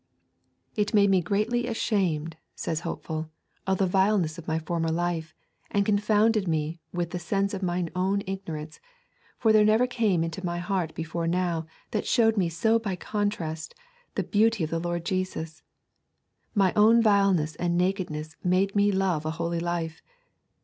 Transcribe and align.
'It 0.75 0.95
made 0.95 1.11
me 1.11 1.21
greatly 1.21 1.67
ashamed,' 1.67 2.35
says 2.55 2.79
Hopeful, 2.79 3.29
'of 3.67 3.77
the 3.77 3.85
vileness 3.85 4.39
of 4.39 4.47
my 4.47 4.57
former 4.57 4.89
life, 4.89 5.35
and 5.69 5.85
confounded 5.85 6.47
me 6.47 6.79
with 6.91 7.11
the 7.11 7.19
sense 7.19 7.53
of 7.53 7.61
mine 7.61 7.87
own 7.95 8.23
ignorance, 8.25 8.79
for 9.37 9.53
there 9.53 9.63
never 9.63 9.85
came 9.85 10.23
into 10.23 10.43
mine 10.43 10.59
heart 10.61 10.95
before 10.95 11.27
now 11.27 11.67
that 11.91 12.07
showed 12.07 12.35
me 12.35 12.49
so 12.49 12.79
by 12.79 12.95
contrast 12.95 13.75
the 14.15 14.23
beauty 14.23 14.63
of 14.63 14.71
the 14.71 14.79
Lord 14.79 15.05
Jesus. 15.05 15.61
My 16.55 16.73
own 16.75 16.99
vileness 17.03 17.53
and 17.57 17.77
nakedness 17.77 18.35
made 18.43 18.75
me 18.75 18.91
love 18.91 19.23
a 19.23 19.29
holy 19.37 19.59
life. 19.59 20.01